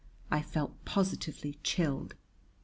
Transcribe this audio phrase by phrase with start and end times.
[0.31, 2.15] I felt positively chilled.